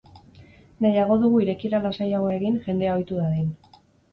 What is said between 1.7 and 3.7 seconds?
lasaiagoa egin, jendea ohitu dadin.